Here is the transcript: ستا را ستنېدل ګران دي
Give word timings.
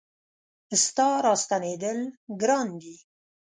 ستا 0.83 1.09
را 1.25 1.33
ستنېدل 1.43 1.99
ګران 2.41 2.67
دي 2.81 2.95